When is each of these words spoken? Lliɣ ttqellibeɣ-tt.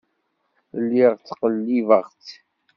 Lliɣ 0.81 1.13
ttqellibeɣ-tt. 1.15 2.29